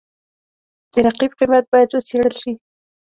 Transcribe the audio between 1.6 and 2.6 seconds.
باید وڅېړل شي.